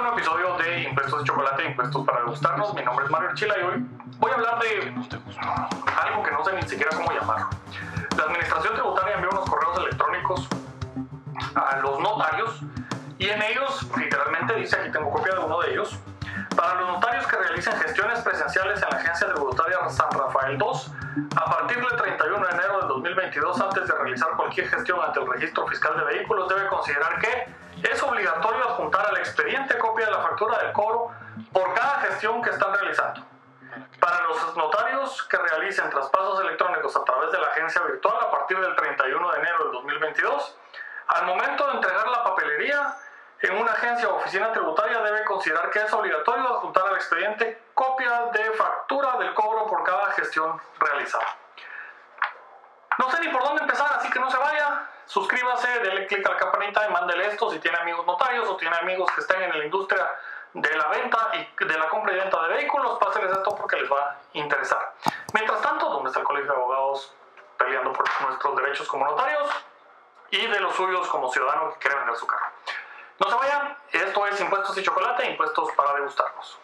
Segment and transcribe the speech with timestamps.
[0.00, 2.72] un episodio de Impuestos de Chocolate, Impuestos para degustarnos.
[2.72, 3.86] Mi nombre es Mario Chila y hoy
[4.18, 4.94] voy a hablar de
[6.02, 7.50] algo que no sé ni siquiera cómo llamarlo.
[8.16, 10.48] La Administración Tributaria envió unos correos electrónicos
[11.54, 12.60] a los notarios
[13.18, 15.98] y en ellos literalmente dice, aquí tengo copia de uno de ellos,
[16.56, 21.44] para los notarios que realicen gestiones presenciales en la Agencia Tributaria San Rafael II, a
[21.44, 22.69] partir del 31 de enero
[23.30, 27.46] 2022, antes de realizar cualquier gestión ante el registro fiscal de vehículos, debe considerar que
[27.82, 31.12] es obligatorio adjuntar al expediente copia de la factura del cobro
[31.52, 33.24] por cada gestión que están realizando.
[34.00, 38.58] Para los notarios que realicen traspasos electrónicos a través de la agencia virtual a partir
[38.60, 40.56] del 31 de enero del 2022,
[41.08, 42.96] al momento de entregar la papelería
[43.42, 48.26] en una agencia o oficina tributaria debe considerar que es obligatorio adjuntar al expediente copia
[48.32, 51.39] de factura del cobro por cada gestión realizada.
[53.00, 56.32] No sé ni por dónde empezar, así que no se vaya suscríbase, denle clic a
[56.32, 59.58] la campanita y mándele esto si tiene amigos notarios o tiene amigos que estén en
[59.58, 60.06] la industria
[60.52, 63.90] de la venta y de la compra y venta de vehículos, pásenles esto porque les
[63.90, 64.92] va a interesar.
[65.32, 67.12] Mientras tanto, ¿dónde está el Colegio de Abogados
[67.56, 69.50] peleando por nuestros derechos como notarios
[70.30, 72.46] y de los suyos como ciudadanos que quieren vender su carro?
[73.18, 76.60] No se vayan, esto es Impuestos y Chocolate, Impuestos para degustarnos.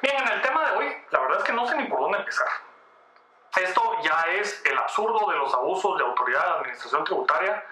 [0.00, 1.66] Bien, en el tema de hoy, la verdad es que no
[2.24, 2.48] empezar.
[3.56, 7.64] Esto ya es el absurdo de los abusos de autoridad de la administración tributaria,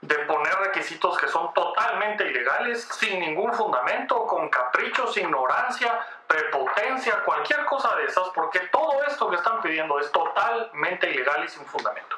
[0.00, 7.64] de poner requisitos que son totalmente ilegales, sin ningún fundamento, con caprichos, ignorancia, prepotencia, cualquier
[7.66, 12.16] cosa de esas, porque todo esto que están pidiendo es totalmente ilegal y sin fundamento.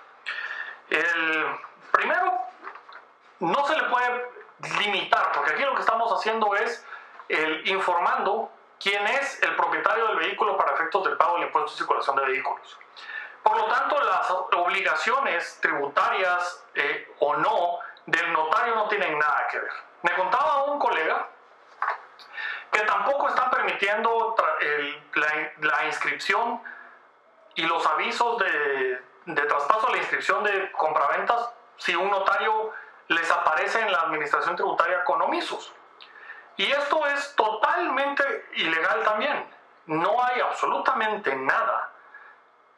[0.89, 1.59] El
[1.93, 2.33] primero,
[3.41, 4.31] no se le puede
[4.79, 6.87] limitar, porque aquí lo que estamos haciendo es
[7.29, 8.51] el informando
[8.85, 12.27] quién es el propietario del vehículo para efectos del pago del impuesto de circulación de
[12.27, 12.79] vehículos.
[13.43, 19.59] Por lo tanto, las obligaciones tributarias eh, o no del notario no tienen nada que
[19.59, 19.73] ver.
[20.03, 21.29] Me contaba un colega
[22.71, 24.37] que tampoco están permitiendo
[25.15, 26.63] la, inscripción
[27.55, 32.73] y los avisos de, de traspaso a la inscripción de compraventas si un notario
[33.09, 35.73] les aparece en la administración tributaria con omisos.
[36.57, 39.49] Y esto es totalmente ilegal también.
[39.87, 41.91] No hay absolutamente nada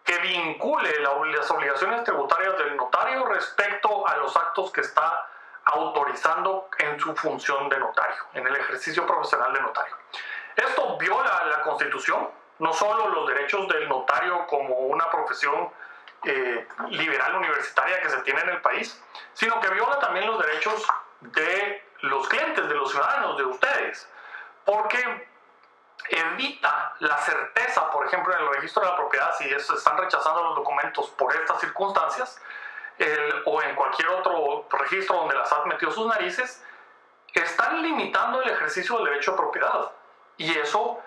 [0.05, 5.29] que vincule las obligaciones tributarias del notario respecto a los actos que está
[5.65, 9.97] autorizando en su función de notario, en el ejercicio profesional de notario.
[10.55, 15.71] Esto viola la Constitución, no solo los derechos del notario como una profesión
[16.25, 20.87] eh, liberal universitaria que se tiene en el país, sino que viola también los derechos
[21.21, 24.09] de los clientes, de los ciudadanos, de ustedes,
[24.65, 25.29] porque
[26.09, 30.57] evita la certeza, por ejemplo, en el registro de la propiedad, si están rechazando los
[30.57, 32.41] documentos por estas circunstancias,
[33.45, 36.63] o en cualquier otro registro donde la SAT metió sus narices,
[37.35, 39.91] están limitando el ejercicio del derecho de propiedad.
[40.39, 41.01] Y eso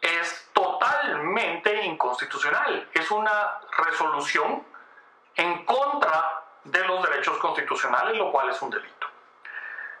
[0.00, 2.88] es totalmente inconstitucional.
[2.92, 4.64] Es una resolución
[5.34, 9.05] en contra de los derechos constitucionales, lo cual es un delito.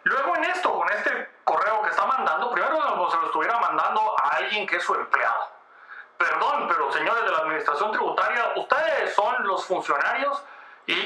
[0.06, 4.36] Luego en esto, con este correo que está mandando, primero se lo estuviera mandando a
[4.36, 5.50] alguien que es su empleado.
[6.16, 10.44] Perdón, pero señores de la Administración Tributaria, ustedes son los funcionarios
[10.86, 11.02] y,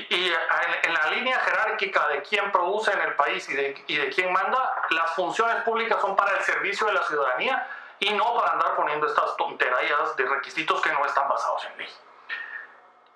[0.82, 4.34] en, la línea jerárquica de quién produce en el país y de, y de quién
[4.34, 7.66] manda, las funciones públicas son para el servicio de la ciudadanía
[8.00, 11.88] y no para andar poniendo estas tonterías de requisitos que no están basados en ley.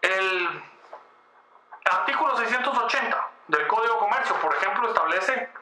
[0.01, 0.65] El
[1.85, 5.53] artículo 680 del Código de Comercio, por ejemplo, establece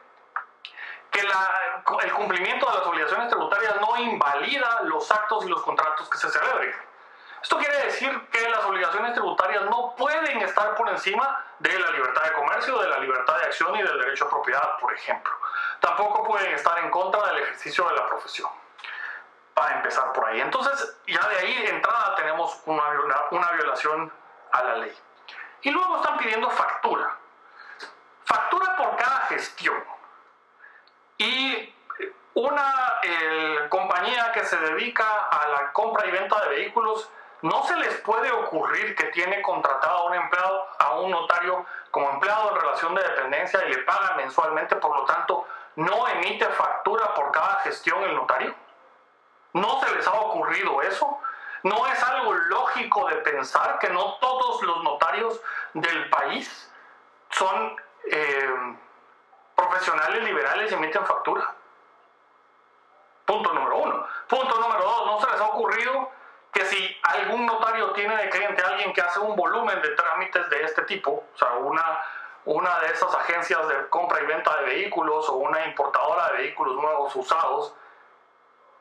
[1.12, 6.18] que el cumplimiento de las obligaciones tributarias no invalida los actos y los contratos que
[6.18, 6.74] se celebren.
[7.42, 12.22] Esto quiere decir que las obligaciones tributarias no pueden estar por encima de la libertad
[12.22, 15.32] de comercio, de la libertad de acción y del derecho a propiedad, por ejemplo.
[15.80, 18.48] Tampoco pueden estar en contra del ejercicio de la profesión.
[19.54, 20.40] Para empezar por ahí.
[20.40, 22.84] Entonces, ya de ahí de entrada tenemos una,
[23.32, 24.10] una violación
[24.52, 24.96] a la ley.
[25.62, 27.16] Y luego están pidiendo factura.
[28.24, 29.84] Factura por cada gestión.
[31.18, 31.74] Y
[32.34, 33.00] una
[33.68, 37.10] compañía que se dedica a la compra y venta de vehículos,
[37.42, 42.10] no se les puede ocurrir que tiene contratado a un empleado, a un notario como
[42.10, 47.12] empleado en relación de dependencia y le pagan mensualmente, por lo tanto, no emite factura
[47.14, 48.54] por cada gestión el notario.
[49.54, 51.18] ¿No se les ha ocurrido eso?
[51.64, 55.40] ¿No es algo lógico de pensar que no todos los notarios
[55.74, 56.72] del país
[57.30, 57.76] son
[58.10, 58.76] eh,
[59.68, 61.54] profesionales liberales emiten factura.
[63.24, 64.06] Punto número uno.
[64.28, 66.10] Punto número dos, ¿no se les ha ocurrido
[66.52, 70.50] que si algún notario tiene de cliente a alguien que hace un volumen de trámites
[70.50, 72.02] de este tipo, o sea, una,
[72.44, 76.74] una de esas agencias de compra y venta de vehículos o una importadora de vehículos
[76.76, 77.74] nuevos usados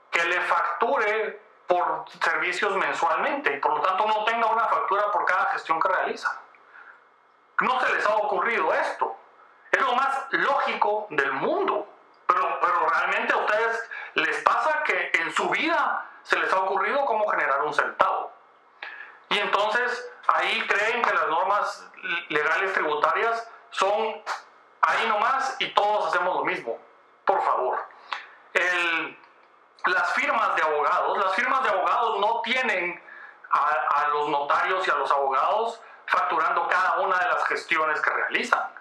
[0.09, 5.23] que le facture por servicios mensualmente y por lo tanto no tenga una factura por
[5.23, 6.41] cada gestión que realiza.
[7.61, 9.15] No se les ha ocurrido esto.
[10.41, 11.88] Lógico del mundo.
[12.27, 17.05] Pero, pero realmente a ustedes les pasa que en su vida se les ha ocurrido
[17.05, 18.31] cómo generar un centavo.
[19.29, 21.89] Y entonces ahí creen que las normas
[22.29, 24.21] legales tributarias son
[24.81, 26.77] ahí nomás y todos hacemos lo mismo.
[27.25, 27.85] Por favor.
[29.85, 33.01] las firmas de abogados, las firmas de abogados no tienen
[33.51, 38.80] a los notarios y a los abogados facturando cada una de las gestiones que realizan.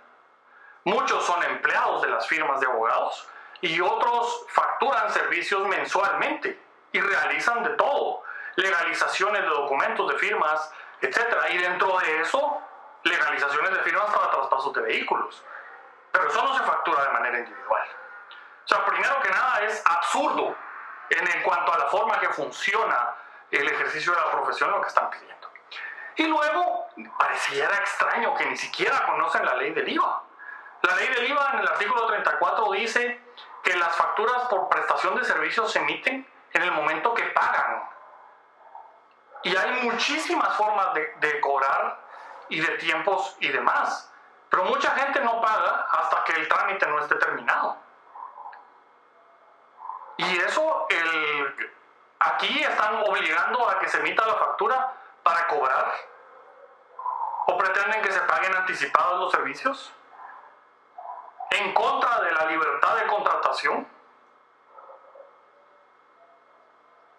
[0.84, 3.28] Muchos son empleados de las firmas de abogados
[3.60, 6.60] y otros facturan servicios mensualmente
[6.92, 8.22] y realizan de todo,
[8.56, 10.72] legalizaciones de documentos, de firmas,
[11.02, 11.18] etc.
[11.50, 12.62] Y dentro de eso,
[13.04, 15.44] legalizaciones de firmas para traspasos de vehículos.
[16.12, 17.88] Pero eso no se factura de manera individual.
[18.64, 20.56] O sea, primero que nada es absurdo
[21.10, 23.14] en, cuanto a la forma que funciona
[23.50, 25.50] el ejercicio de la profesión, lo que están pidiendo.
[26.16, 26.88] Y luego,
[27.18, 30.22] pareciera extraño que ni siquiera conocen la ley del IVA.
[30.82, 33.22] La ley del IVA en el artículo 34 dice
[33.62, 37.88] que las facturas por prestación de servicios se emiten en el momento que pagan.
[39.42, 41.98] Y hay muchísimas formas de, cobrar
[42.48, 44.10] y de tiempos y demás.
[44.48, 47.76] Pero mucha gente no paga hasta que el trámite no esté terminado.
[50.16, 50.86] Y eso,
[52.18, 54.92] aquí están obligando a que se emita la factura
[55.22, 55.94] para cobrar.
[57.46, 59.94] ¿O pretenden que se paguen anticipados los servicios?
[61.50, 63.88] ¿En contra de la libertad de contratación?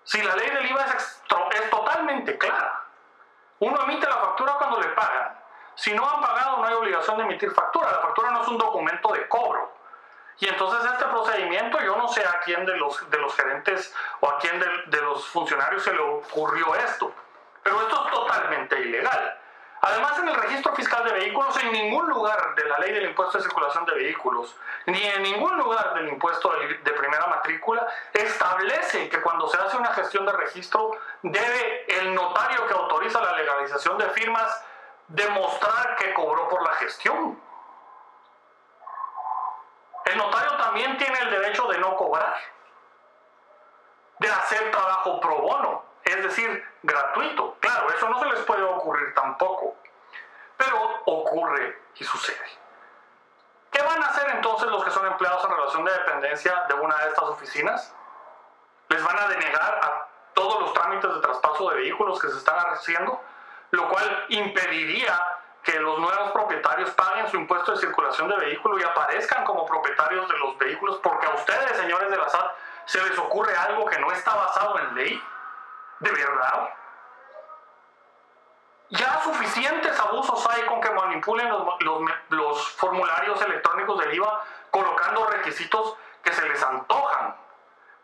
[0.04, 1.24] Si la ley del IVA es,
[1.70, 2.84] totalmente clara,
[3.60, 5.40] uno emite la factura cuando le pagan.
[5.76, 7.92] Si no han pagado, no hay obligación de emitir factura.
[7.92, 9.74] La factura no es un documento de cobro.
[10.40, 13.00] Y entonces este procedimiento, yo no sé a quién de los,
[13.36, 17.14] gerentes o a quién de los funcionarios se le ocurrió esto,
[17.62, 19.41] pero esto es totalmente ilegal.
[19.84, 23.40] Además, en el registro fiscal de vehículos, en ningún lugar de la ley del impuesto
[23.40, 24.56] de circulación de vehículos,
[24.86, 29.92] ni en ningún lugar del impuesto de primera matrícula, establece que cuando se hace una
[29.94, 30.92] gestión de registro,
[31.24, 34.64] debe el notario que autoriza la legalización de firmas
[35.08, 37.42] demostrar que cobró por la gestión.
[40.06, 42.36] El notario también tiene el derecho de no cobrar,
[44.20, 47.58] de hacer trabajo pro bono es decir, gratuito.
[47.60, 49.76] Claro, eso no se les puede ocurrir tampoco,
[50.58, 52.62] pero ocurre y sucede.
[53.72, 56.96] ¿Qué van a hacer entonces los que son empleados en relación de dependencia de una
[56.98, 57.96] de estas oficinas?
[58.90, 62.58] ¿Les van a denegar a todos los trámites de traspaso de vehículos que se están
[62.74, 63.22] haciendo?
[63.72, 68.84] Lo cual impediría que los nuevos propietarios paguen su impuesto de circulación de vehículo y
[68.84, 72.52] aparezcan como propietarios de los vehículos porque a ustedes, señores de la SAT,
[72.86, 75.24] se les ocurre algo que no está basado en ley.
[76.02, 76.70] ¿De verdad?
[78.90, 81.48] Ya suficientes abusos hay con que manipulen
[82.30, 87.36] los, formularios electrónicos del IVA colocando requisitos que se les antojan,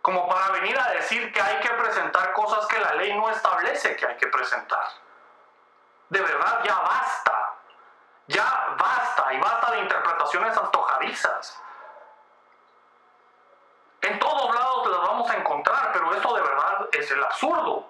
[0.03, 3.95] como para venir a decir que hay que presentar cosas que la ley no establece
[3.95, 4.85] que hay que presentar.
[6.09, 7.53] De verdad, ya basta.
[8.27, 11.61] Ya basta y basta de interpretaciones antojadizas.
[14.01, 17.87] En todos lados las vamos a encontrar, pero esto de verdad es el absurdo.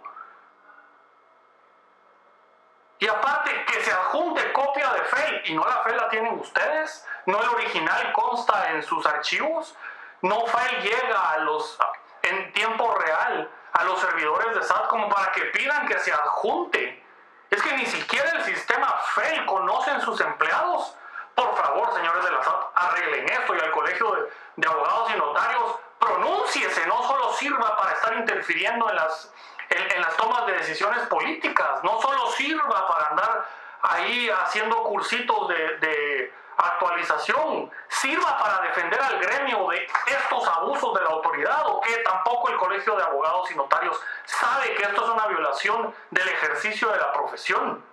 [2.99, 7.05] Y aparte, que se adjunte copia de FEL y no la FEL la tienen ustedes,
[7.27, 9.75] no el original consta en sus archivos,
[10.21, 11.77] no FEL llega a los,
[12.23, 17.03] en tiempo real a los servidores de SAT como para que pidan que se adjunte.
[17.51, 20.95] Es que ni siquiera el sistema FEL conocen sus empleados.
[21.37, 25.75] Por favor, señores de la SAT, arreglen esto y al colegio de, abogados y notarios
[25.99, 29.31] pronúnciese, no solo sirva para estar interfiriendo en las,
[29.69, 33.45] en, las tomas de decisiones políticas, no solo sirva para andar
[33.83, 41.01] ahí haciendo cursitos de, de actualización, sirva para defender al gremio de estos abusos de
[41.01, 45.09] la autoridad o que tampoco el Colegio de Abogados y Notarios sabe que esto es
[45.11, 47.85] una violación del ejercicio de la profesión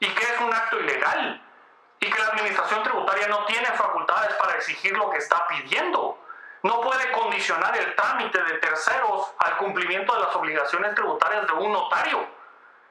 [0.00, 1.40] y que es un acto ilegal
[2.32, 6.18] administración tributaria no tiene facultades para exigir lo que está pidiendo
[6.62, 11.72] no puede condicionar el trámite de terceros al cumplimiento de las obligaciones tributarias de un
[11.72, 12.24] notario.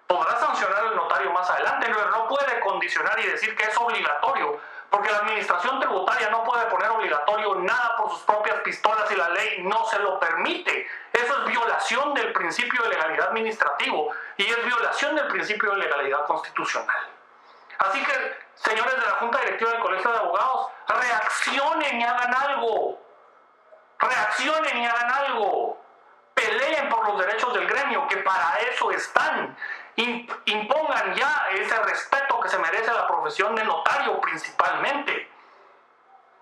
[0.07, 4.59] Podrá sancionar al notario más adelante, pero no puede condicionar y decir que es obligatorio,
[4.89, 9.29] porque la administración tributaria no puede poner obligatorio nada por sus propias pistolas y la
[9.29, 10.85] ley no se lo permite.
[11.13, 16.25] Eso es violación del principio de legalidad administrativo y es violación del principio de legalidad
[16.25, 17.10] constitucional.
[17.81, 23.01] Así que, señores de la Junta Directiva del Colegio de Abogados, reaccionen y hagan algo.
[23.97, 25.81] Reaccionen y hagan algo.
[26.35, 29.57] Peleen por los derechos del gremio, que para eso están.
[29.95, 35.31] Impongan ya ese respeto que se merece la profesión de notario principalmente.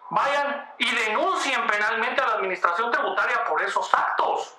[0.10, 4.58] Vayan y denuncien penalmente a la administración tributaria por esos actos.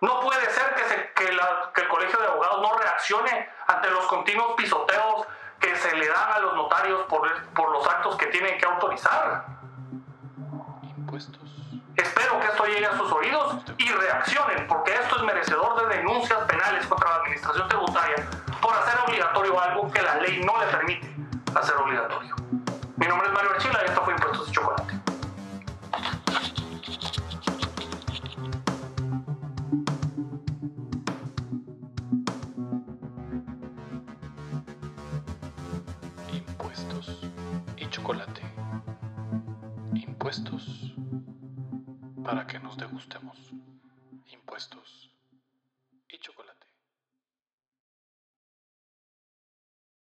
[0.00, 5.26] No puede ser que, que, el Colegio de Abogados no reaccione ante los continuos pisoteos
[5.60, 9.46] que se le dan a los notarios por, por los actos que tienen que autorizar.
[10.96, 11.40] Impuestos.
[11.96, 16.38] Espero que esto llegue a sus oídos y reaccionen, porque esto es merecedor de denuncias
[16.44, 18.28] penales contra la administración tributaria
[18.60, 21.12] por hacer obligatorio algo que la ley no le permite
[21.54, 22.36] hacer obligatorio.
[42.88, 43.36] Degustemos.
[44.32, 45.07] Impuestos.